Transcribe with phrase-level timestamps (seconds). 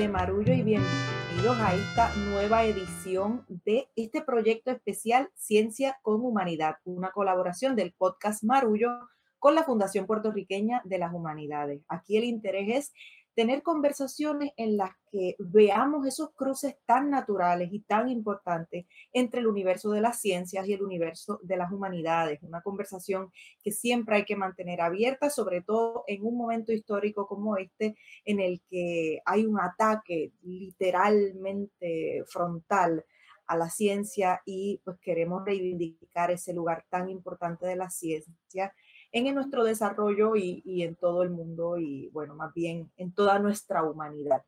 [0.00, 6.76] De Marullo y bienvenidos a esta nueva edición de este proyecto especial Ciencia con Humanidad,
[6.84, 8.88] una colaboración del podcast Marullo
[9.38, 11.82] con la Fundación Puertorriqueña de las Humanidades.
[11.86, 12.92] Aquí el interés es
[13.34, 19.46] tener conversaciones en las que veamos esos cruces tan naturales y tan importantes entre el
[19.46, 22.42] universo de las ciencias y el universo de las humanidades.
[22.42, 27.56] Una conversación que siempre hay que mantener abierta, sobre todo en un momento histórico como
[27.56, 33.04] este, en el que hay un ataque literalmente frontal
[33.46, 38.72] a la ciencia y pues queremos reivindicar ese lugar tan importante de la ciencia
[39.12, 43.82] en nuestro desarrollo y, en todo el mundo y, bueno, más bien en toda nuestra
[43.82, 44.42] humanidad.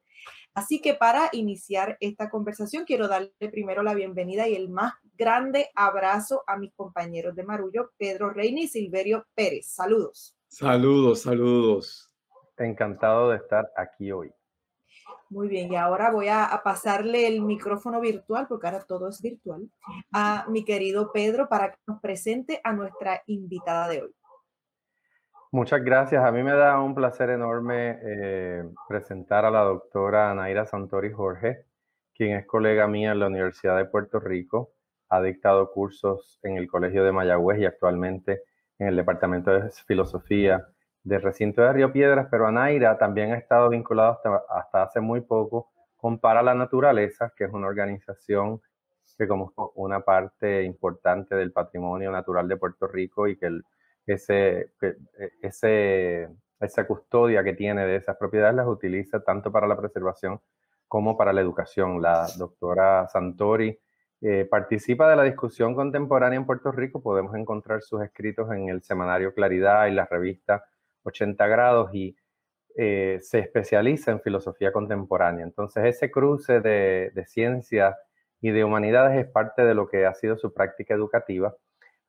[0.54, 5.70] Así que para iniciar esta conversación, quiero darle primero la bienvenida y el más grande
[5.74, 9.66] abrazo a mis compañeros de Marullo, Pedro Reina y Silverio Pérez.
[9.66, 10.36] Saludos.
[10.48, 12.12] Saludos, saludos.
[12.58, 14.30] Encantado de estar aquí hoy.
[15.30, 19.22] Muy bien, y ahora voy a, a, pasarle el micrófono virtual, porque ahora todo es
[19.22, 19.66] virtual,
[20.12, 24.14] a mi querido Pedro para que nos presente a nuestra invitada de hoy.
[25.54, 26.24] Muchas gracias.
[26.24, 31.66] A mí me da un placer enorme eh, presentar a la doctora Naira Santori Jorge,
[32.14, 34.72] quien es colega mía en la Universidad de Puerto Rico.
[35.10, 38.44] Ha dictado cursos en el Colegio de Mayagüez y actualmente
[38.78, 40.66] en el Departamento de Filosofía
[41.04, 45.20] del recinto de Río Piedras, pero Naira también ha estado vinculada hasta, hasta hace muy
[45.20, 48.62] poco con Para la Naturaleza, que es una organización
[49.18, 53.62] que como una parte importante del patrimonio natural de Puerto Rico y que el
[54.06, 54.96] ese, e,
[55.42, 56.28] ese,
[56.60, 60.40] esa custodia que tiene de esas propiedades las utiliza tanto para la preservación
[60.88, 62.02] como para la educación.
[62.02, 63.78] La doctora Santori
[64.20, 67.02] eh, participa de la discusión contemporánea en Puerto Rico.
[67.02, 70.64] Podemos encontrar sus escritos en el semanario Claridad y la revista
[71.04, 72.16] 80 grados y
[72.76, 75.44] eh, se especializa en filosofía contemporánea.
[75.44, 77.96] Entonces ese cruce de, de ciencia
[78.40, 81.54] y de humanidades es parte de lo que ha sido su práctica educativa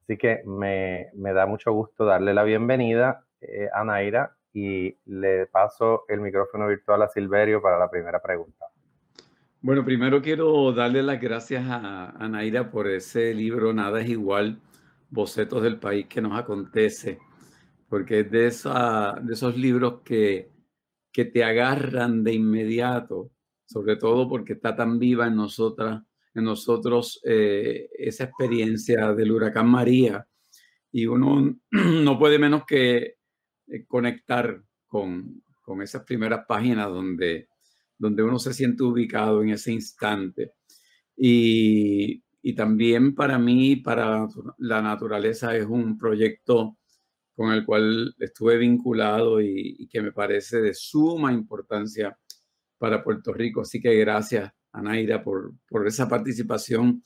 [0.03, 6.03] Así que me, da mucho gusto darle la bienvenida eh, a Naira y le paso
[6.09, 8.66] el micrófono virtual a Silverio para la primera pregunta.
[9.62, 14.59] Bueno, primero quiero darle las gracias a, Naira por ese libro Nada es igual,
[15.09, 17.19] Bocetos del País que nos acontece,
[17.88, 20.50] porque es de, esa, de esos libros que,
[21.13, 23.31] que te agarran de inmediato,
[23.66, 26.02] sobre todo porque está tan viva en nosotras
[26.35, 30.27] en nosotros eh, esa experiencia del huracán María
[30.91, 33.16] y uno no puede menos que
[33.67, 37.49] eh, conectar con, con, esas primeras páginas donde,
[37.97, 40.53] donde uno se siente ubicado en ese instante.
[41.16, 44.27] Y, y también para mí, para
[44.59, 46.77] la naturaleza, es un proyecto
[47.35, 52.15] con el cual estuve vinculado y, y que me parece de suma importancia
[52.77, 53.61] para Puerto Rico.
[53.61, 57.01] Así que gracias Anaira, por, por esa participación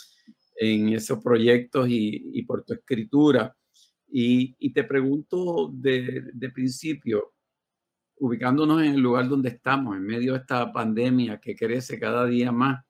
[0.55, 3.55] en esos proyectos y, por tu escritura.
[4.07, 7.33] Y, te pregunto de, de, principio,
[8.19, 12.51] ubicándonos en el lugar donde estamos, en medio de esta pandemia que crece cada día
[12.51, 12.83] más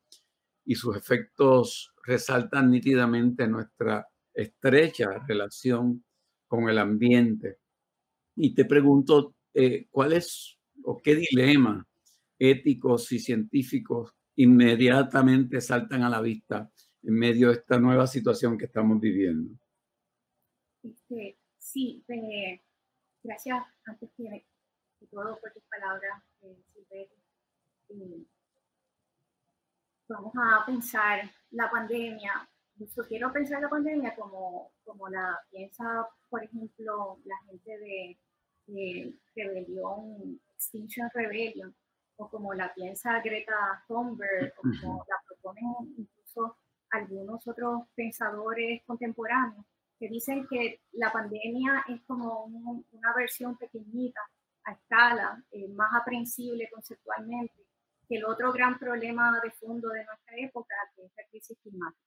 [0.63, 6.03] y sus efectos resaltan nítidamente nuestra estrecha relación
[6.47, 7.59] con el ambiente.
[8.35, 11.85] Y te pregunto, eh, ¿cuál es o qué dilema
[12.37, 16.69] éticos y científicos inmediatamente saltan a la vista
[17.03, 19.53] en medio de esta nueva situación que estamos viviendo.
[20.83, 22.61] Este, sí, eh,
[23.23, 24.45] gracias antes que
[25.11, 28.25] todo por tus palabras, eh,
[30.07, 32.49] vamos a pensar la pandemia.
[32.75, 38.19] Yo quiero pensar la pandemia como, como la piensa, por ejemplo, la gente de,
[38.67, 41.75] de Rebelión, Extinction Rebellion,
[42.17, 46.57] o como la piensa Greta Thunberg, o como la proponen incluso
[46.91, 49.65] algunos otros pensadores contemporáneos,
[49.99, 52.45] que dicen que la pandemia es como
[52.91, 54.21] una versión pequeñita
[54.65, 57.65] a escala, eh, más aprensible conceptualmente,
[58.07, 62.01] que el otro gran problema de fondo de nuestra época, que es la crisis climática.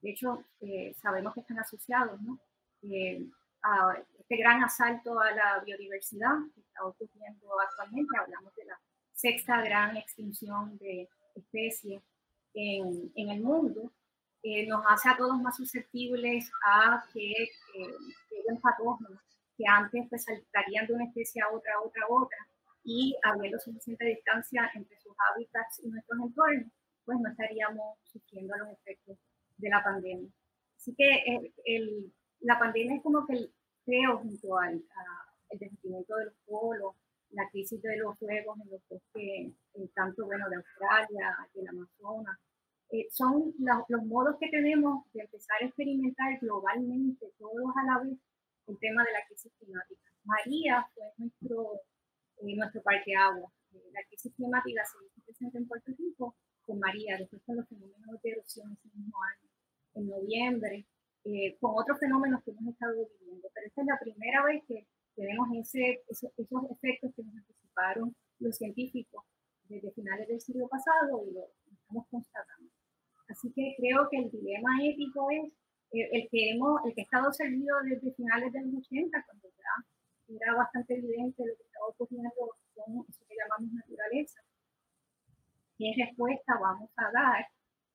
[0.00, 2.38] De hecho, eh, sabemos que están asociados, ¿no?
[2.82, 3.24] Eh,
[3.62, 8.80] a este gran asalto a la biodiversidad que está ocurriendo actualmente, hablamos de la
[9.22, 12.02] sexta gran extinción de especies
[12.54, 13.92] en, en el mundo,
[14.42, 19.20] eh, nos hace a todos más susceptibles a que eh, patógenos
[19.56, 22.38] que antes pues, saltarían de una especie a otra, a otra, a otra,
[22.84, 26.72] y habiendo suficiente distancia entre sus hábitats y nuestros entornos,
[27.04, 29.18] pues no estaríamos sufriendo los efectos
[29.58, 30.30] de la pandemia.
[30.76, 33.52] Así que el, el, la pandemia es como que el
[33.84, 34.82] creo junto al
[35.50, 36.94] el derretimiento de los polos,
[37.32, 39.52] la crisis de los fuegos en los bosques,
[39.94, 42.38] tanto bueno, de Australia, del Amazonas.
[42.90, 48.18] Eh, son los modos que tenemos de empezar a experimentar globalmente, todos a la vez,
[48.66, 50.12] el tema de la crisis climática.
[50.24, 51.80] María fue nuestro,
[52.38, 53.50] eh, nuestro parque agua.
[53.72, 56.36] Eh, la crisis climática se hizo presente en Puerto Rico
[56.66, 59.48] con María, después con los fenómenos de erosión ese mismo año,
[59.94, 60.86] en noviembre,
[61.24, 63.48] eh, con otros fenómenos que hemos estado viviendo.
[63.54, 66.30] Pero esta es la primera vez que tenemos ese, esos,
[66.70, 69.24] efectos que nos anticiparon los científicos
[69.68, 72.70] desde finales del siglo pasado y lo estamos constatando.
[73.28, 75.52] Así que creo que el dilema ético es
[75.92, 79.48] eh, el, que hemos, el que ha estado servido desde finales de los 80, cuando
[79.48, 82.30] ya era bastante evidente lo que estaba ocurriendo
[82.74, 84.40] con eso que llamamos naturaleza.
[85.78, 87.46] ¿Qué respuesta vamos a dar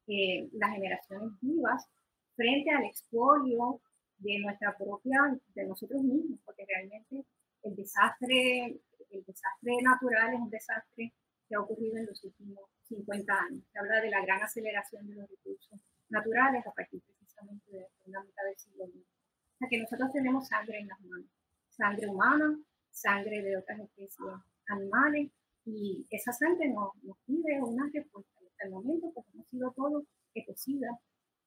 [0.08, 1.88] eh, las generaciones vivas
[2.36, 3.82] frente al expolio
[4.20, 5.20] de nuestra propia,
[5.54, 6.40] de nosotros mismos?
[6.46, 7.26] Porque realmente
[7.64, 8.80] el desastre,
[9.10, 11.14] el desastre natural es un desastre
[11.48, 13.64] que ha ocurrido en los últimos 50 años.
[13.72, 18.24] Se habla de la gran aceleración de los recursos naturales a partir precisamente de la
[18.24, 18.98] mitad del siglo XX.
[18.98, 21.30] O sea que nosotros tenemos sangre en las manos,
[21.70, 22.60] sangre humana,
[22.92, 24.28] sangre de otras especies
[24.68, 25.32] animales,
[25.66, 28.32] y esa sangre nos, nos pide una respuesta.
[28.48, 30.04] Hasta el momento, pues hemos sido todos
[30.34, 30.96] ecocidas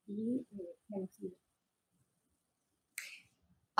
[0.06, 1.39] y eh, genocidas.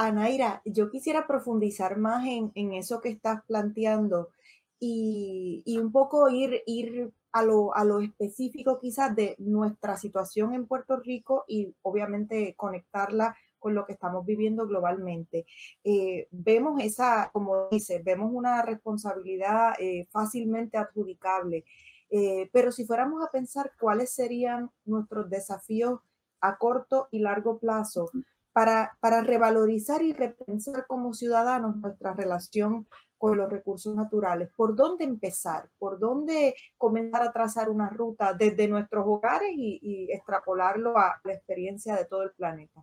[0.07, 4.31] Anaira, yo quisiera profundizar más en, en, eso que estás planteando
[4.79, 10.55] y, y un poco ir, ir a, lo, a lo específico quizás de nuestra situación
[10.55, 15.45] en Puerto Rico y obviamente conectarla con lo que estamos viviendo globalmente.
[15.85, 21.65] Eh, vemos esa, como dice, vemos una responsabilidad eh, fácilmente adjudicable,
[22.09, 26.01] eh, pero si fuéramos a pensar cuáles serían nuestros desafíos
[26.41, 28.11] a corto y largo plazo
[28.53, 32.87] para, para revalorizar y repensar como ciudadanos nuestra relación
[33.19, 34.51] con los recursos naturales.
[34.57, 35.69] ¿Por dónde empezar?
[35.79, 41.35] ¿Por dónde comenzar a trazar una ruta desde nuestros hogares y, y extrapolarlo a la
[41.35, 42.81] experiencia de todo el planeta?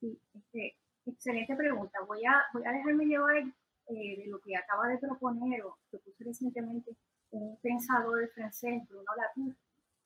[0.00, 1.98] Sí, este, excelente pregunta.
[2.06, 6.24] Voy a, voy a dejarme llevar eh, de lo que acaba de proponer o propuso
[6.24, 6.96] recientemente
[7.30, 9.54] un pensador francés, Bruno Latour,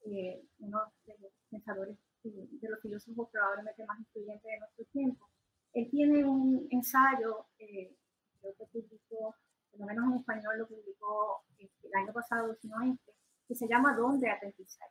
[0.06, 5.28] eh, uno de los pensadores, de los filósofos probablemente más influyentes de nuestro tiempo.
[5.72, 9.34] Él tiene un ensayo, creo que publicó,
[9.70, 13.12] por lo menos en español lo publicó este, el año pasado, sino este,
[13.46, 14.88] que se llama ¿Dónde aterrizar?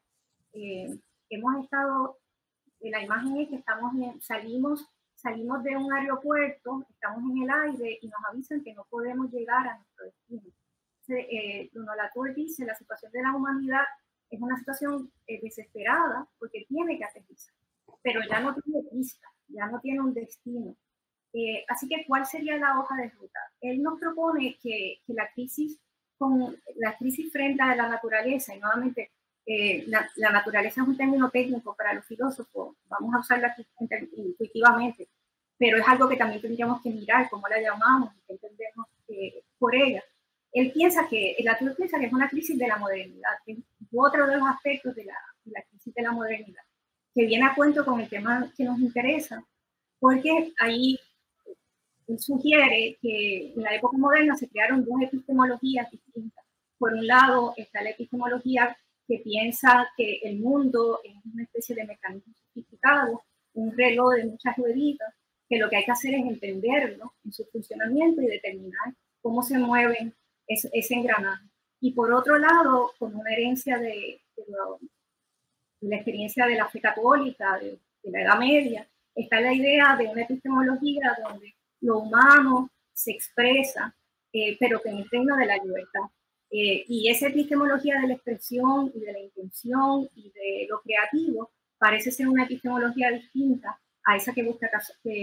[0.52, 2.18] hemos estado
[2.82, 4.86] la imagen es que estamos salimos,
[5.16, 9.68] salimos de un aeropuerto, estamos en el aire y nos avisan que no podemos llegar
[9.68, 10.54] a nuestro destino.
[11.10, 13.84] Eh, Bruno Latour dice, la situación de la humanidad
[14.30, 17.54] es una situación eh, desesperada porque tiene que aterrizar,
[18.02, 20.76] pero ya no tiene pista, ya no tiene un destino.
[21.34, 23.40] Eh, así que, ¿cuál sería la hoja de ruta?
[23.62, 25.80] Él nos propone que, que la crisis
[26.18, 29.12] con la crisis frente a la naturaleza, y nuevamente
[29.46, 35.08] eh, la, naturaleza es un término técnico para los filósofos, vamos a usarla intuitivamente,
[35.58, 39.74] pero es algo que también tendríamos que mirar cómo la llamamos qué entendemos eh, por
[39.74, 40.04] ella.
[40.52, 43.60] Él piensa que, el piensa que es una crisis de la modernidad, que es
[43.96, 46.64] otro de los aspectos de la, de la crisis de la modernidad,
[47.14, 49.44] que viene a cuento con el tema que nos interesa,
[50.00, 50.98] porque ahí
[52.18, 56.44] sugiere que en la época moderna se crearon dos epistemologías distintas.
[56.78, 58.76] Por un lado está la epistemología
[59.08, 64.56] que piensa que el mundo es una especie de mecanismo sofisticado, un reloj de muchas
[64.58, 65.14] rueditas,
[65.48, 69.58] que lo que hay que hacer es entenderlo en su funcionamiento y determinar cómo se
[69.58, 70.14] mueven
[70.48, 71.50] ese, ese engranaje.
[71.82, 74.22] Y por otro lado, con una herencia de,
[75.82, 80.24] la experiencia de la fe católica, de, la Edad Media, está la idea de una
[80.24, 83.96] epistemología donde lo humano se expresa,
[84.34, 86.02] eh, pero que el reino de la libertad.
[86.52, 91.52] Eh, y esa epistemología de la expresión y de la intención y de lo creativo
[91.78, 94.70] parece ser una epistemología distinta a esa que busca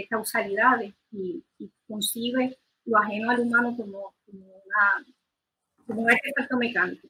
[0.08, 1.44] causalidades y,
[1.88, 7.08] concibe lo ajeno al humano como, como, un artefacto mecánico.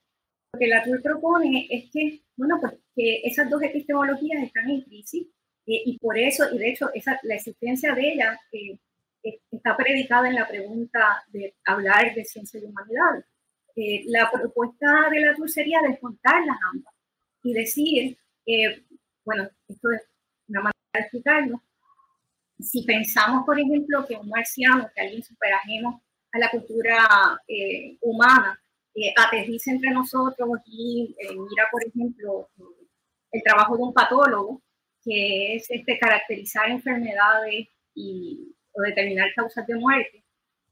[0.58, 5.26] Que Latour propone es que, bueno, pues que esas dos epistemologías están en crisis
[5.66, 8.78] eh, y por eso, y de hecho, esa, la existencia de ellas eh,
[9.50, 13.25] está predicada en la pregunta de hablar de ciencia y humanidades.
[13.75, 16.94] Eh, la propuesta de la TUR sería desmontar las ambas
[17.42, 18.84] y decir, eh,
[19.25, 20.02] bueno, esto es
[20.48, 21.62] una manera de explicarlo,
[22.58, 27.38] si pensamos, por ejemplo, que un marciano, que alguien súper ajeno a la cultura
[28.96, 32.48] eh, aterriza entre nosotros y mira, por ejemplo,
[33.30, 34.62] el trabajo de un patólogo,
[35.04, 40.24] que es este, caracterizar enfermedades y, o determinar causas de muerte,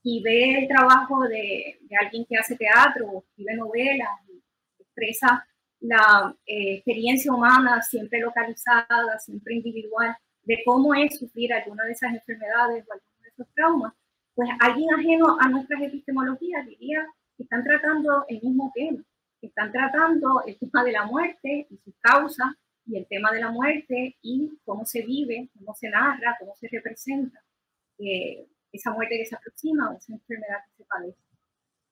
[0.02, 4.10] y ve el trabajo de, de alguien que hace teatro o escribe novelas
[4.94, 5.46] expresa
[5.80, 12.14] la eh, experiencia humana siempre localizada, siempre individual, de cómo es sufrir alguna de esas
[12.14, 13.92] enfermedades o alguno de esos traumas,
[14.34, 17.06] pues alguien ajeno a nuestras epistemologías diría
[17.38, 19.02] están tratando el mismo tema,
[19.40, 22.54] están tratando el tema de la muerte y sus causas,
[22.86, 26.68] y el tema de la muerte y cómo se vive, cómo se narra, cómo se
[26.68, 27.42] representa
[27.98, 31.18] eh, esa muerte que se aproxima o esa enfermedad que se padece.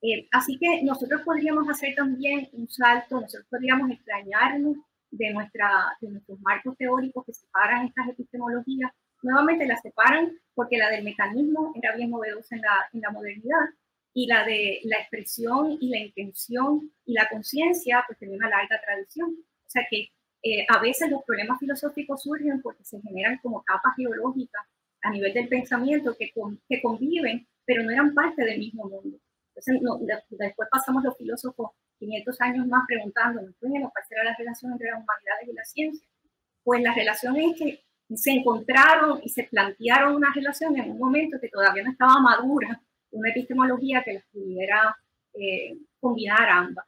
[0.02, 4.76] Eh, así que nosotros podríamos hacer también un salto, nosotros podríamos extrañarnos
[5.11, 8.90] de, nuestra, de nuestros marcos teóricos que separan estas epistemologías.
[9.22, 13.68] Nuevamente las separan porque la del mecanismo era bien novedosa en la, en la modernidad
[14.14, 18.81] y la de la expresión y la intención y la conciencia pues tenía una larga
[18.85, 19.31] tradición.
[19.66, 20.09] O sea que
[20.42, 24.62] eh, a veces los problemas filosóficos surgen porque se generan como capas geológicas
[25.02, 26.33] a nivel del pensamiento que,
[26.69, 29.19] que conviven, pero no eran parte del mismo mundo.
[29.54, 29.81] Entonces,
[30.31, 35.49] después pasamos los filósofos 500 años más preguntándonos, ¿cuál será la relación entre las humanidades
[35.49, 36.09] y la ciencia?
[36.64, 37.85] Pues la relación es que
[38.16, 42.81] se encontraron y se plantearon una relación en un momento que todavía no estaba madura,
[43.12, 44.97] una epistemología que las pudiera
[45.35, 46.87] eh, combinar ambas.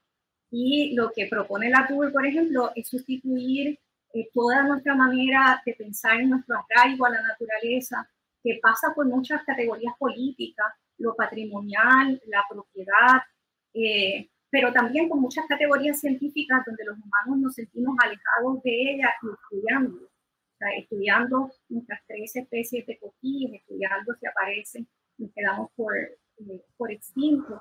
[0.51, 3.79] Y lo que propone la TUR, por ejemplo, es sustituir
[4.13, 8.09] eh, toda nuestra manera de pensar en nuestro arraigo a la naturaleza,
[8.43, 10.67] que pasa por muchas categorías políticas,
[10.99, 13.23] lo patrimonial, la propiedad,
[13.73, 19.13] eh, pero también con muchas categorías científicas donde los humanos nos sentimos alejados de ella
[19.23, 25.71] y estudiando, o sea, estudiando nuestras tres especies de coquillas, estudiando si aparecen, nos quedamos
[25.77, 27.61] por, eh, por extintos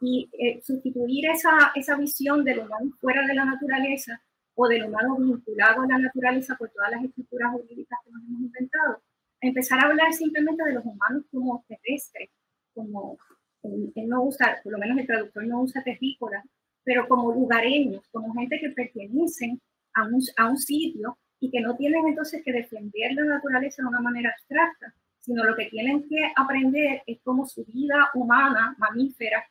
[0.00, 4.20] y eh, sustituir esa, esa visión del humano fuera de la naturaleza
[4.54, 8.40] o del humano vinculado a la naturaleza por todas las estructuras jurídicas que nos hemos
[8.40, 9.02] inventado,
[9.40, 12.30] empezar a hablar simplemente de los humanos como terrestres,
[12.74, 13.18] como
[13.62, 16.44] él, no usa, por lo menos el traductor no usa terrícolas,
[16.84, 19.60] pero como lugareños, como gente que pertenecen
[19.94, 23.88] a un, a un sitio y que no tienen entonces que defender la naturaleza de
[23.88, 29.44] una manera abstracta, sino lo que tienen que aprender es cómo su vida humana, mamífera,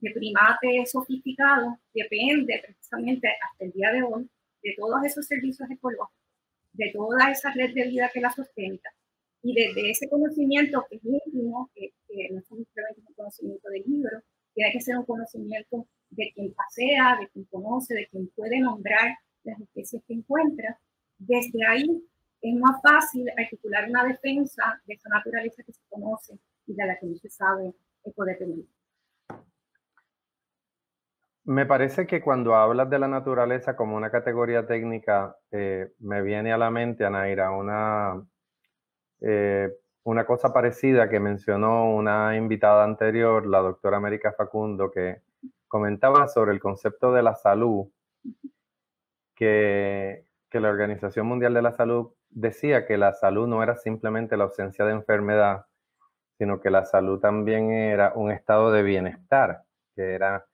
[0.00, 4.30] de primates sofisticados depende precisamente hasta el día de hoy
[4.62, 6.16] de todos esos servicios ecológicos,
[6.72, 8.90] de toda esa red de vida que la sustenta.
[9.42, 11.92] Y desde ese conocimiento que es íntimo, que,
[12.30, 14.22] no es simplemente un conocimiento del libro,
[14.54, 19.16] tiene que ser un conocimiento de quien pasea, de quien conoce, de quien puede nombrar
[19.44, 20.80] las especies que encuentra.
[21.18, 22.07] Desde ahí
[22.40, 26.98] es más fácil articular una defensa de esa naturaleza que se conoce y de la
[26.98, 28.64] que no se sabe el poder tener.
[31.44, 36.52] Me parece que cuando hablas de la naturaleza como una categoría técnica, eh, me viene
[36.52, 38.22] a la mente, Anaira, una,
[39.22, 45.22] eh, una cosa parecida que mencionó una invitada anterior, la doctora América Facundo, que
[45.68, 47.88] comentaba sobre el concepto de la salud,
[49.34, 54.36] que, que la Organización Mundial de la Salud decía que la salud no era simplemente
[54.36, 55.66] la ausencia de enfermedad,
[56.38, 60.46] sino que la salud también era un estado de bienestar, que era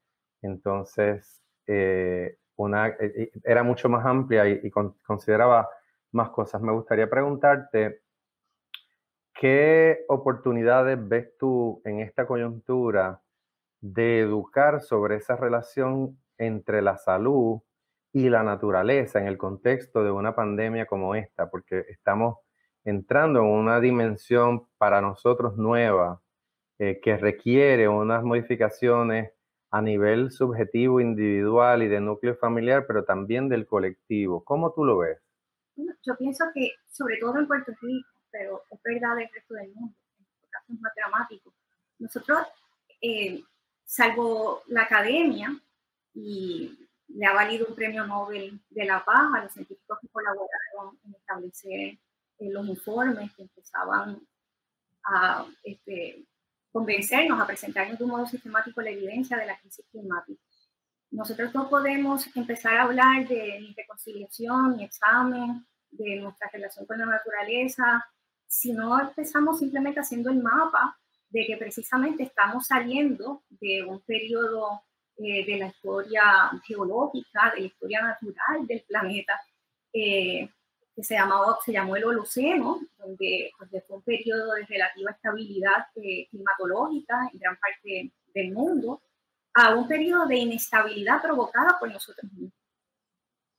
[0.43, 5.69] entonces, eh, una, eh, era mucho más amplia y, consideraba
[6.13, 6.61] más cosas.
[6.61, 8.03] Me gustaría preguntarte,
[9.35, 13.23] ¿qué oportunidades ves tú en esta coyuntura
[13.81, 17.61] de educar sobre esa relación entre la salud
[18.15, 21.51] y la naturaleza en el contexto de una pandemia como esta?
[21.51, 22.39] Porque estamos
[22.85, 26.23] entrando en una dimensión para nosotros nueva
[26.79, 29.33] que requiere unas modificaciones
[29.71, 34.45] a nivel subjetivo, individual y de núcleo familiar, pero también del colectivo.
[34.45, 35.19] ¿Cómo tú lo ves?
[35.77, 39.97] Yo pienso que, sobre todo en Puerto Rico, pero es verdad el resto del mundo,
[40.19, 41.53] en casos más dramáticos,
[41.99, 42.47] nosotros,
[43.01, 43.43] eh,
[43.85, 45.49] salvo la academia,
[46.15, 46.84] y
[47.15, 51.15] le ha valido un premio Nobel de la Paz a los científicos que colaboraron en
[51.15, 51.99] establecer
[52.39, 54.21] eh, los informes que empezaban
[55.05, 56.25] a este,
[56.73, 60.43] convencernos a presentarnos de un modo sistemático la evidencia de la crisis climática.
[61.13, 66.99] Nosotros no podemos empezar a hablar de ni reconciliación, ni examen, de nuestra relación con
[66.99, 68.05] la naturaleza,
[68.49, 74.83] si no empezamos simplemente haciendo el mapa de que precisamente estamos saliendo de un periodo
[75.19, 79.41] eh, de la historia geológica, de la historia natural del planeta,
[79.93, 80.49] eh,
[80.95, 85.87] que se, llamaba, se llamó el Holoceno, donde pues, fue un periodo de relativa estabilidad
[85.97, 89.03] eh, climatológica en gran parte del mundo,
[89.55, 92.53] a un periodo de inestabilidad provocada por nosotros mismos.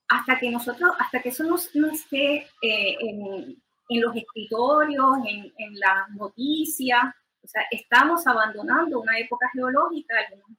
[0.08, 5.54] Hasta que nosotros, hasta que eso no, no esté eh, en, en, los escritorios, en,
[5.58, 7.02] en las noticias,
[7.44, 10.58] O sea, estamos abandonando una época geológica, algunos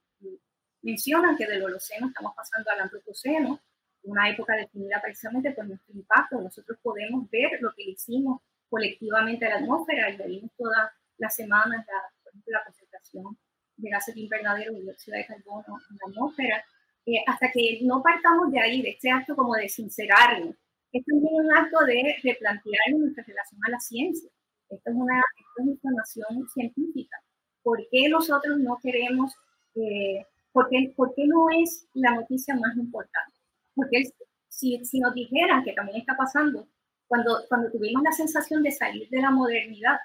[0.81, 3.59] mencionan que del Holoceno estamos pasando al Antropoceno,
[4.03, 6.41] una época definida precisamente por nuestro impacto.
[6.41, 11.85] Nosotros podemos ver lo que hicimos colectivamente a la atmósfera y vimos todas las semanas
[11.85, 13.37] la, la concentración
[13.77, 16.65] de gases de invernadero y dióxido de carbono en la atmósfera,
[17.05, 20.55] eh, hasta que no partamos de ahí, de este acto como de sincerarnos.
[20.91, 24.29] Es también un acto de replantear nuestra relación a la ciencia.
[24.69, 27.17] Esto es una esto es información científica.
[27.63, 29.33] ¿Por qué nosotros no queremos,
[29.75, 30.25] eh,
[30.57, 33.37] por, qué, por, qué, no es la noticia más importante?
[33.75, 34.05] Porque
[34.49, 36.67] si, si nos dijeran que también está pasando,
[37.05, 39.97] cuando, cuando tuvimos la sensación de salir de la modernidad,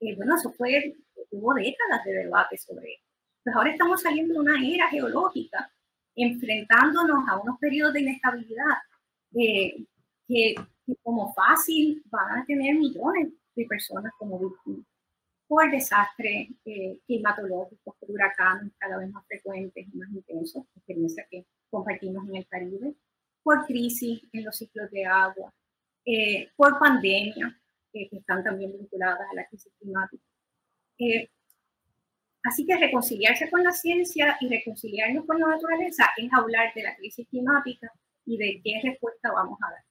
[0.00, 0.96] eh, bueno, eso fue,
[1.30, 3.04] hubo décadas de debate sobre eso.
[3.44, 5.70] Pues ahora estamos saliendo de una era geológica,
[6.16, 8.78] enfrentándonos a unos periodos de inestabilidad
[9.38, 9.86] eh,
[10.26, 10.56] que,
[11.04, 14.89] como fácil van a tener millones de personas como víctimas
[15.50, 21.44] por desastres eh, climatológicos, por huracanes cada vez más frecuentes y más intensos, experiencia que
[21.68, 22.94] compartimos en el Caribe,
[23.42, 25.52] por crisis en los ciclos de agua,
[26.04, 27.60] eh, por pandemia,
[27.92, 30.22] que están también vinculadas a la crisis climática.
[32.44, 36.94] Así que reconciliarse con la ciencia y reconciliarnos con la naturaleza es hablar de la
[36.94, 37.92] crisis climática
[38.24, 39.82] y de qué respuesta vamos a dar.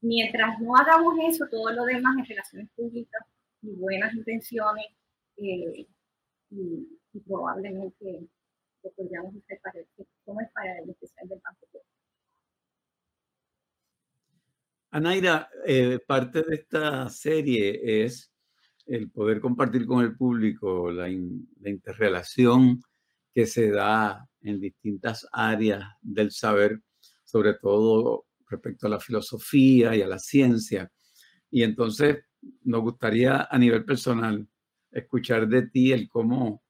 [0.00, 3.22] Mientras no hagamos eso, todo lo demás en relaciones públicas
[3.62, 4.86] y buenas intenciones
[5.36, 5.86] eh,
[6.50, 6.88] y,
[7.26, 8.28] probablemente
[8.82, 9.86] lo podríamos hacer para el,
[10.24, 11.66] como es para el especial del Banco
[14.90, 18.32] Anaira, eh, parte de esta serie es
[18.86, 22.80] el poder compartir con el público la, interrelación
[23.34, 26.80] que se da en distintas áreas del saber,
[27.24, 30.90] sobre todo respecto a la filosofía y a la ciencia.
[31.50, 32.18] Y entonces
[32.62, 34.46] nos gustaría a nivel personal
[34.94, 36.62] escuchar de ti el cómo,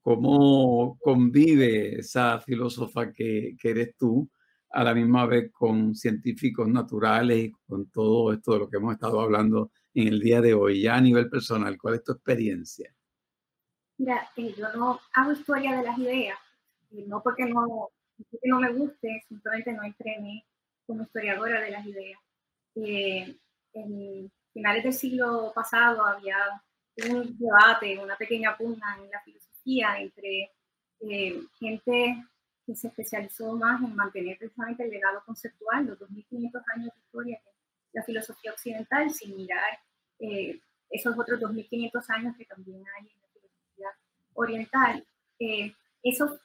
[0.00, 4.30] cómo convive esa filósofa que, que eres tú
[4.70, 8.94] a la misma vez con científicos naturales y con todo esto de lo que hemos
[8.94, 12.94] estado hablando en el día de hoy, ya a nivel personal, ¿cuál es tu experiencia?
[13.96, 16.38] Mira, eh, yo no hago historia de las ideas,
[16.92, 17.90] eh, no porque no,
[18.30, 20.44] porque no me guste, simplemente no entrené
[20.86, 22.20] como historiadora de las ideas.
[22.76, 23.36] Eh,
[23.72, 26.36] en finales del siglo pasado había
[27.06, 30.52] un debate, una pequeña pugna en la filosofía entre
[31.58, 32.24] gente
[32.66, 37.40] que se especializó más en mantener precisamente el legado conceptual, los 2.500 años de historia
[37.44, 39.78] de la filosofía occidental, sin mirar
[40.18, 43.88] eh, esos otros 2.500 años que también hay en la filosofía
[44.34, 45.06] oriental.
[45.38, 46.38] Eh, eso,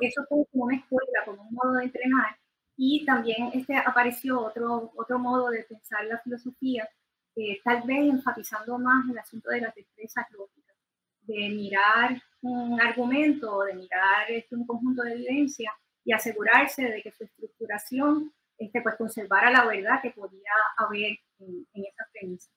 [0.00, 2.36] eso, fue como una escuela, como un modo de entrenar,
[2.76, 6.88] y también este, apareció otro, otro modo de pensar la filosofía,
[7.36, 10.76] eh, tal vez enfatizando más el asunto de las destrezas lógicas,
[11.22, 15.72] de mirar un argumento, de mirar este, un conjunto de evidencia
[16.04, 21.66] y asegurarse de que su estructuración este, pues, conservara la verdad que podía haber en,
[21.74, 22.50] en esa premisa.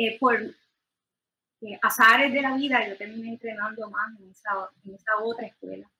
[0.00, 4.50] Eh, por eh, azares de la vida, yo terminé entrenando más en esa,
[4.84, 5.90] en esa otra escuela.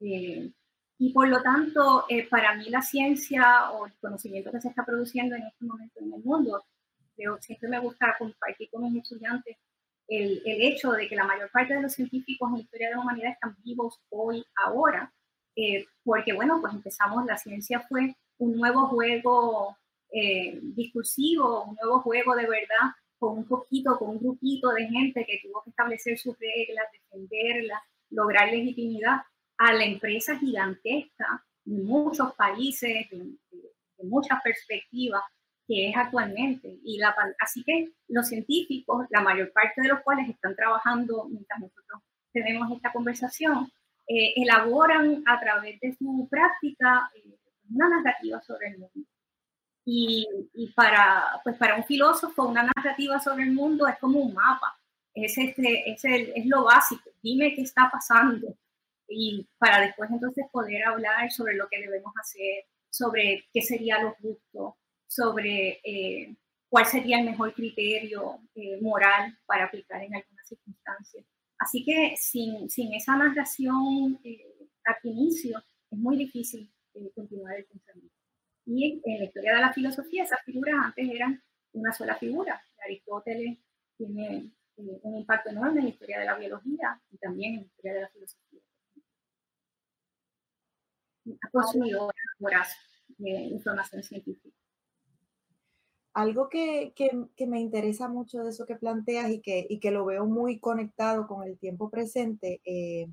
[0.00, 0.50] Eh,
[0.98, 5.36] y por lo tanto, para mí la ciencia o el conocimiento que se está produciendo
[5.36, 6.64] en este momento en el mundo,
[7.40, 9.56] siempre me gusta compartir con mis estudiantes
[10.08, 12.94] el, el, hecho de que la mayor parte de los científicos en la historia de
[12.94, 15.12] la humanidad están vivos hoy, ahora,
[15.56, 19.76] eh, porque bueno, pues empezamos, la ciencia fue un nuevo juego
[20.12, 25.24] eh, discursivo, un nuevo juego de verdad, con un poquito, con un grupito de gente
[25.24, 29.22] que tuvo que establecer sus reglas, defenderlas, lograr legitimidad
[29.58, 35.22] a la empresa gigantesca de muchos países, de muchas perspectivas,
[35.66, 36.78] que es actualmente.
[36.84, 41.60] Y la, así que los científicos, la mayor parte de los cuales están trabajando mientras
[41.60, 42.02] nosotros
[42.32, 43.70] tenemos esta conversación,
[44.08, 47.38] eh, elaboran a través de su práctica eh,
[47.70, 49.08] una narrativa sobre el mundo.
[49.84, 54.34] Y, y, para, pues para un filósofo, una narrativa sobre el mundo es como un
[54.34, 54.76] mapa,
[55.14, 58.56] es, este, es, el, es lo básico, dime qué está pasando.
[59.08, 64.14] Y para después entonces poder hablar sobre lo que debemos hacer, sobre qué sería lo
[64.20, 64.76] justo,
[65.06, 66.36] sobre eh,
[66.68, 71.24] cuál sería el mejor criterio eh, moral para aplicar en algunas circunstancias.
[71.58, 74.44] Así que sin, sin esa narración eh,
[74.84, 75.58] al inicio
[75.90, 76.70] es muy difícil
[77.14, 78.14] continuar el pensamiento.
[78.66, 81.42] Y en la historia de la filosofía, esas figuras antes eran
[81.72, 82.60] una sola figura.
[82.84, 83.58] Aristóteles
[83.96, 87.94] tiene un impacto enorme en la historia de la biología y también en la historia
[87.94, 88.60] de la filosofía.
[91.42, 92.76] Ha consumido horas
[93.18, 94.55] de información científica.
[96.16, 96.94] Algo que,
[97.46, 101.26] me interesa mucho de eso que planteas y que, y que lo veo muy conectado
[101.26, 103.06] con el tiempo presente, eh,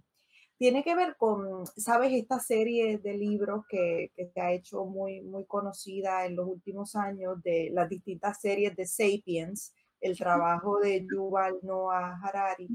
[0.58, 5.44] tiene que ver con, sabes, esta serie de libros que, se ha hecho muy, muy
[5.46, 11.60] conocida en los últimos años de las distintas series de Sapiens, el trabajo de Yuval
[11.62, 12.70] Noah Harari.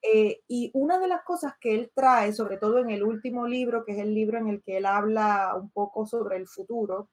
[0.00, 3.84] Eh, y una de las cosas que él trae, sobre todo en el último libro,
[3.84, 7.10] que es el libro en el que él habla un poco sobre el futuro,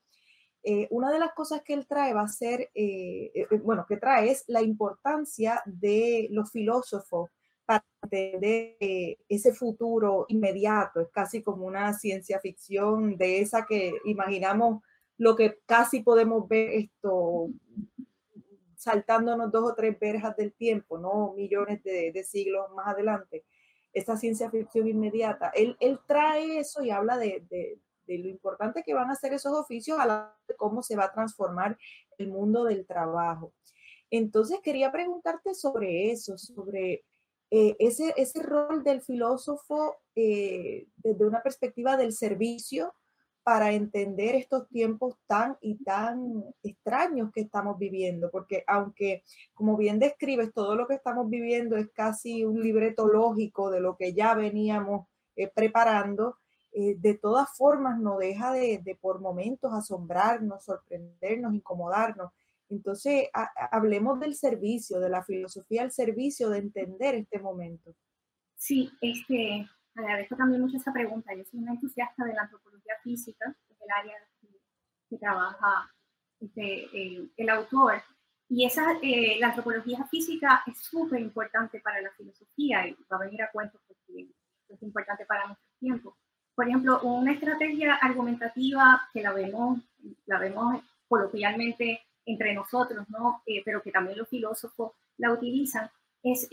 [0.66, 3.98] eh, una de las cosas que él trae va a ser, eh, eh, bueno, que
[3.98, 7.30] trae es la importancia de los filósofos
[7.66, 8.78] para entender
[9.28, 11.02] ese futuro inmediato.
[11.02, 14.82] Es casi como una ciencia ficción de esa que imaginamos
[15.18, 17.50] lo que casi podemos ver esto
[18.76, 23.46] saltándonos dos o tres verjas del tiempo, no millones de, siglos más adelante.
[23.94, 25.52] Esa ciencia ficción inmediata.
[25.56, 27.46] Él, él trae eso y habla de,
[28.06, 31.06] de lo importante que van a ser esos oficios a la de cómo se va
[31.06, 31.78] a transformar
[32.18, 33.54] el mundo del trabajo.
[34.10, 37.04] Entonces quería preguntarte sobre eso, sobre
[37.52, 42.94] eh, ese, ese rol del filósofo eh, desde una perspectiva del servicio
[43.44, 49.24] para entender estos tiempos tan y tan extraños que estamos viviendo, porque aunque,
[49.54, 53.98] como bien describes, todo lo que estamos viviendo es casi un libreto lógico de lo
[53.98, 56.38] que ya veníamos eh, preparando,
[56.76, 62.32] eh, de todas formas no deja de, por momentos asombrarnos, sorprendernos, incomodarnos.
[62.70, 63.30] Entonces,
[63.72, 67.94] hablemos del servicio, de la filosofía al servicio, de entender este momento.
[68.56, 71.36] Sí, este, agradezco también mucho esa pregunta.
[71.36, 74.16] Yo soy una entusiasta de la antropología física, que es el área
[75.10, 75.92] que, trabaja
[76.40, 78.02] este, el autor.
[78.50, 83.26] Y esa, eh, la antropología física es súper importante para la filosofía y va a
[83.26, 84.30] venir a cuento porque
[84.70, 86.18] es importante para nuestro tiempo.
[86.56, 89.80] Por ejemplo, una estrategia argumentativa que la vemos,
[90.26, 93.42] la vemos coloquialmente entre nosotros, ¿no?
[93.46, 95.90] Eh, pero que también los filósofos la utilizan,
[96.24, 96.48] es,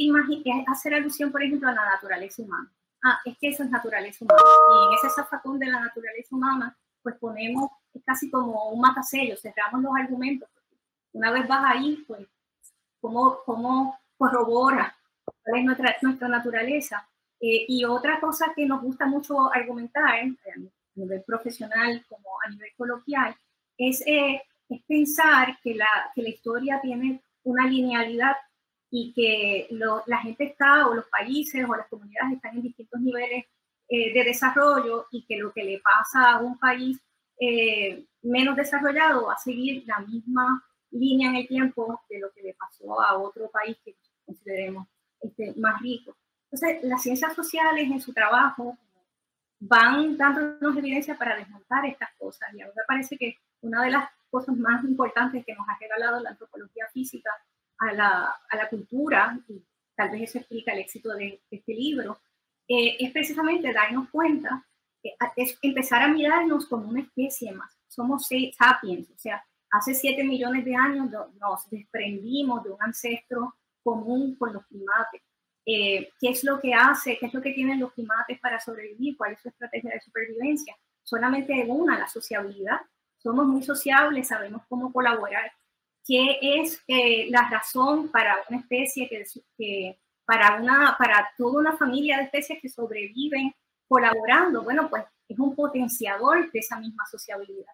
[0.66, 2.70] hacer alusión, por ejemplo, a la naturaleza humana.
[3.02, 4.40] Ah, es que eso es naturaleza humana.
[4.42, 9.36] Y en ese zafacón de la naturaleza humana, pues ponemos, es casi como un matasello,
[9.36, 10.48] cerramos los argumentos.
[11.12, 12.26] Una vez vas ahí, pues,
[13.00, 14.96] ¿cómo, cómo corrobora
[15.42, 17.08] cuál es nuestra, nuestra naturaleza?
[17.40, 20.58] Eh, y otra cosa que nos gusta mucho argumentar eh, a
[20.94, 23.34] nivel profesional como a nivel coloquial
[23.78, 28.36] es, eh, es pensar que la, que la historia tiene una linealidad
[28.90, 29.68] y que
[30.06, 33.44] la gente está o los países o las comunidades están en distintos niveles
[33.88, 36.98] de desarrollo y que lo que le pasa a un país
[38.22, 42.54] menos desarrollado va a seguir la misma línea en el tiempo de lo que le
[42.54, 44.88] pasó a otro país que consideremos
[45.20, 46.16] este, más rico.
[46.50, 48.76] Entonces, las ciencias sociales en su trabajo
[49.60, 52.48] van dándonos evidencia para desmontar estas cosas.
[52.54, 55.78] Y a mí me parece que una de las cosas más importantes que nos ha
[55.78, 57.30] regalado la antropología física
[57.78, 59.62] a la, a la cultura, y
[59.94, 62.20] tal vez eso explica el éxito de, este libro,
[62.68, 64.64] eh, es precisamente darnos cuenta,
[65.36, 67.76] es empezar a mirarnos como una especie más.
[67.86, 74.36] Somos sapiens, o sea, hace 7 millones de años nos desprendimos de un ancestro común
[74.36, 75.22] con los primates
[75.66, 79.16] eh, qué es lo que hace, qué es lo que tienen los primates para sobrevivir,
[79.16, 80.76] cuál es su estrategia de supervivencia.
[81.02, 82.80] Solamente una, la sociabilidad.
[83.18, 85.52] Somos muy sociables, sabemos cómo colaborar.
[86.06, 92.16] ¿Qué es eh, la razón para una especie que, para, una, para toda una familia
[92.16, 93.54] de especies que sobreviven
[93.86, 94.62] colaborando?
[94.62, 97.72] Bueno, pues es un potenciador de esa misma sociabilidad.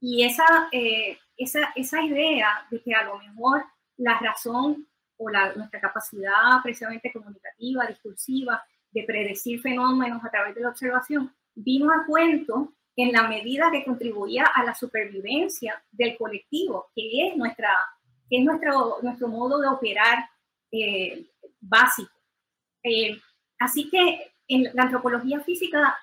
[0.00, 3.64] Y esa, eh, esa, esa idea de que a lo mejor
[3.96, 4.86] la razón
[5.18, 11.34] o la, nuestra capacidad precisamente comunicativa, discursiva, de predecir fenómenos a través de la observación,
[11.54, 17.36] vino a cuento en la medida que contribuía a la supervivencia del colectivo, que es,
[17.36, 17.68] nuestra,
[18.28, 20.28] que es nuestro, nuestro modo de operar
[20.72, 21.26] eh,
[21.60, 22.12] básico.
[22.82, 23.20] Eh,
[23.58, 25.98] así que en la antropología física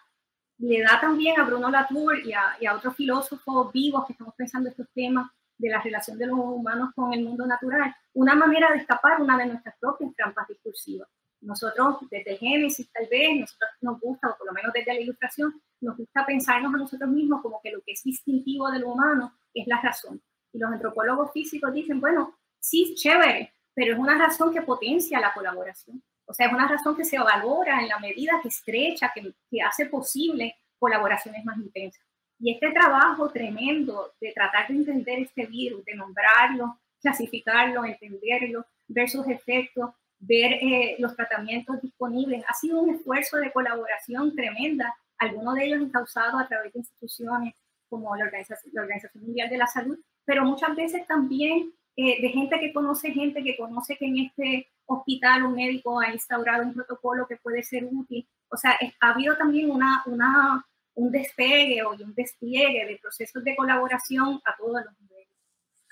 [0.60, 4.36] le da también a Bruno Latour y a, y a otros filósofos vivos que estamos
[4.36, 8.72] pensando estos temas de la relación de los humanos con el mundo natural, una manera
[8.72, 11.08] de escapar una de nuestras propias trampas discursivas.
[11.42, 15.62] Nosotros, desde Génesis, tal vez, nosotros nos gusta, o por lo menos desde la ilustración,
[15.82, 19.34] nos gusta pensarnos a nosotros mismos como que lo que es distintivo de lo humano
[19.54, 20.22] es la razón.
[20.54, 25.34] Y los antropólogos físicos dicen, bueno, sí, chévere, pero es una razón que potencia la
[25.34, 26.02] colaboración.
[26.26, 29.62] O sea, es una razón que se valora en la medida que estrecha, que, que
[29.62, 32.06] hace posible colaboraciones más intensas.
[32.44, 39.10] Y este trabajo tremendo de tratar de entender este virus, de nombrarlo, clasificarlo, entenderlo, ver
[39.10, 45.56] sus efectos, ver eh, los tratamientos disponibles, ha sido un esfuerzo de colaboración tremenda, algunos
[45.56, 47.54] de ellos encausados a través de instituciones
[47.88, 52.28] como la Organización, la Organización Mundial de la Salud, pero muchas veces también eh, de
[52.28, 56.74] gente que conoce gente que conoce que en este hospital un médico ha instaurado un
[56.74, 58.28] protocolo que puede ser útil.
[58.50, 63.56] O sea, ha habido también una, una, un despegue o un despliegue de procesos de
[63.56, 65.30] colaboración a todos los niveles.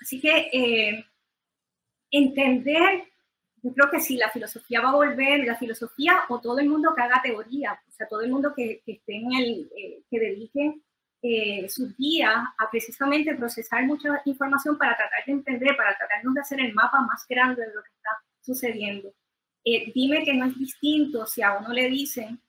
[0.00, 1.04] Así que eh,
[2.10, 3.04] entender,
[3.62, 6.94] yo creo que si la filosofía va a volver, la filosofía o todo el mundo
[6.94, 10.18] que haga teoría, o sea, todo el mundo que, que esté en el, eh, que
[10.18, 10.82] dedique
[11.24, 16.40] eh, sus días a precisamente procesar mucha información para tratar de entender, para tratarnos de
[16.40, 18.10] hacer el mapa más grande de lo que está
[18.40, 19.14] sucediendo.
[19.64, 22.42] Eh, dime que no es distinto si a uno le dicen,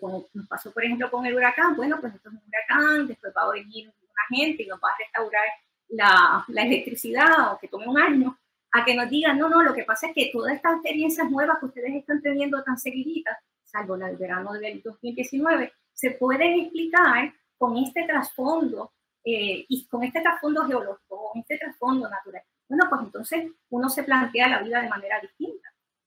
[0.00, 3.32] como nos pasó por ejemplo con el huracán, bueno, pues esto es un huracán, después
[3.36, 5.44] va a venir una gente y nos va a restaurar
[5.88, 8.38] la, electricidad o que tome un año,
[8.72, 11.58] a que nos digan, no, no, lo que pasa es que todas estas experiencias nuevas
[11.60, 17.32] que ustedes están teniendo tan seguiditas, salvo la del verano del 2019, se pueden explicar
[17.56, 18.92] con este trasfondo
[19.24, 22.42] eh, y con este trasfondo geológico, con este trasfondo natural.
[22.68, 25.63] Bueno, pues entonces uno se plantea la vida de manera distinta.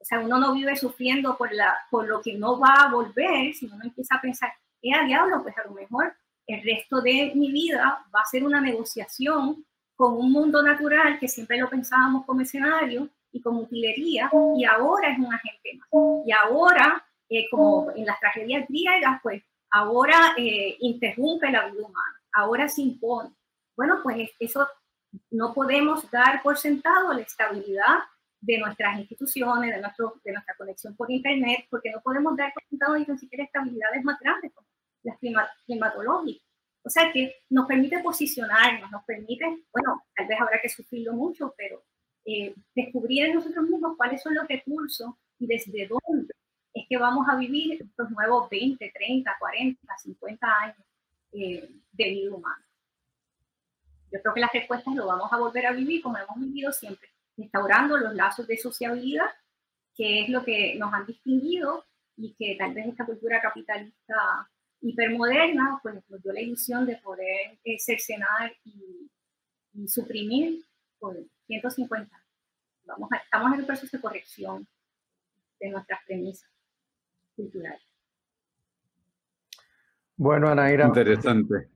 [0.07, 3.75] Sea, uno no vive sufriendo por, la, por lo que no va a volver, sino
[3.75, 5.43] uno empieza a pensar, ¿qué a diablo?
[5.43, 6.15] Pues a lo mejor
[6.45, 9.65] el resto de mi vida va a ser una negociación
[9.97, 15.11] con un mundo natural que siempre lo pensábamos como escenario y como utilería, y ahora
[15.11, 15.89] es un agente más.
[16.25, 22.21] Y ahora, eh, como en las tragedias griegas, pues ahora eh, interrumpe la vida humana,
[22.31, 23.31] ahora se impone.
[23.75, 24.65] Bueno, pues eso
[25.31, 27.97] no podemos dar por sentado la estabilidad
[28.47, 32.63] de nuestras instituciones, de, nuestro, de nuestra conexión por Internet, porque no podemos dar por
[32.69, 34.65] sentado ni siquiera estabilidades más grandes como
[35.03, 35.17] las
[35.65, 36.47] climatológicas.
[36.81, 41.53] O sea que nos permite posicionarnos, nos permite, bueno, tal vez habrá que sufrirlo mucho,
[41.57, 41.83] pero
[42.23, 46.33] eh, descubrir en nosotros mismos cuáles son los recursos y desde dónde
[46.73, 50.85] es que vamos a vivir estos nuevos 20, 30, 40, 50 años
[51.33, 52.65] eh, de vida humana.
[54.09, 57.09] Yo creo que las respuestas lo vamos a volver a vivir como hemos vivido siempre,
[57.37, 59.29] instaurando los lazos de sociabilidad,
[59.95, 61.85] que es lo que nos han distinguido
[62.17, 64.49] y que tal vez esta cultura capitalista
[64.81, 69.09] hipermoderna pues nos dio la ilusión de poder eh, cercenar y,
[69.87, 70.65] suprimir
[70.97, 72.23] por 150
[72.85, 74.67] Vamos estamos en el proceso de corrección
[75.59, 76.49] de nuestras premisas.
[80.15, 80.87] Bueno, Anaira.
[80.87, 81.69] Interesante.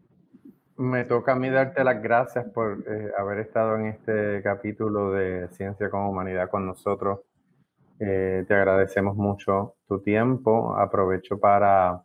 [0.82, 5.48] Me toca a mí darte las gracias por eh, haber estado en este capítulo de
[5.50, 7.20] Ciencia con Humanidad con nosotros.
[8.00, 10.76] Eh, te agradecemos mucho tu tiempo.
[10.76, 12.04] Aprovecho para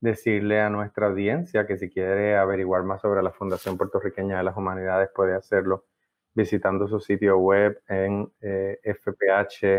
[0.00, 4.56] decirle a nuestra audiencia que si quiere averiguar más sobre la Fundación Puertorriqueña de las
[4.56, 5.86] Humanidades puede hacerlo
[6.32, 9.74] visitando su sitio web en eh, fphpr.org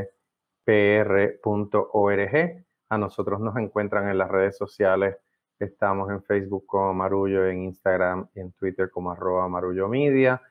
[2.90, 5.16] a nosotros nos encuentran en las redes sociales.
[5.64, 10.42] Estamos en Facebook como Marullo, en Instagram y en Twitter como arroba Marullo Media.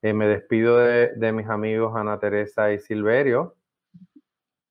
[0.00, 3.56] Eh, me despido de, mis amigos Ana Teresa y Silverio.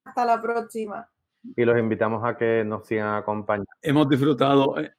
[0.04, 1.08] Hasta la próxima.
[1.56, 3.70] Y los invitamos a que nos sigan acompañando.
[3.82, 4.92] Hemos disfrutado, eh,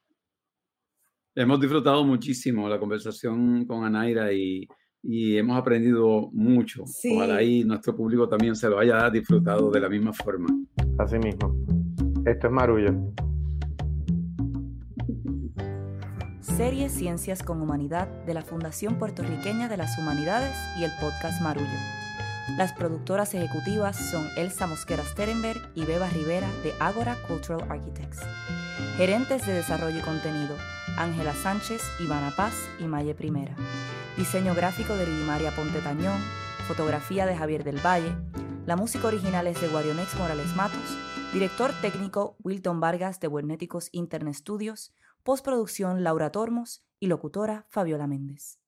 [1.35, 4.67] hemos disfrutado muchísimo la conversación con Anaira y,
[5.03, 6.83] y hemos aprendido mucho.
[7.15, 10.47] Ojalá ahí nuestro público también se lo haya disfrutado de la misma forma.
[10.97, 11.55] Así mismo.
[12.25, 13.13] Esto es Marullo.
[16.57, 21.67] Serie Ciencias con Humanidad de la Fundación Puertorriqueña de las Humanidades y el podcast Marullo.
[22.57, 28.19] Las productoras ejecutivas son Elsa Mosquera Sterenberg y Beba Rivera de Agora Cultural Architects.
[28.97, 30.55] Gerentes de Desarrollo y Contenido,
[30.95, 33.55] Ángela Sánchez, Ivana Paz y Maye Primera.
[34.15, 36.21] Diseño gráfico de Lidimaria Ponte Tañón,
[36.67, 38.15] fotografía de Javier del Valle.
[38.67, 40.97] La música original es de Guarionex Morales Matos
[41.33, 48.62] Director técnico Wilton Vargas de Buenéticos Internet Studios, postproducción Laura Tormos y locutora Fabiola Méndez.